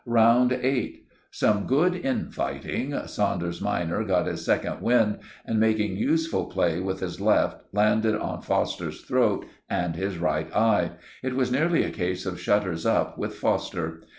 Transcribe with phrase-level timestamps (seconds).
[0.07, 2.99] "Round 8.—Some good in fighting.
[3.05, 8.41] Saunders minor got his second wind, and, making useful play with his left, landed on
[8.41, 10.93] Foster's throat and his right eye.
[11.21, 14.01] It was nearly a case of shutters up with Foster.